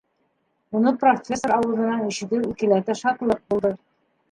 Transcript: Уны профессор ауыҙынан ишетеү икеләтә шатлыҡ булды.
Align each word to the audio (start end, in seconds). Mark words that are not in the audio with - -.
Уны 0.79 0.93
профессор 1.03 1.53
ауыҙынан 1.59 2.01
ишетеү 2.07 2.43
икеләтә 2.55 2.99
шатлыҡ 3.05 3.47
булды. 3.55 3.75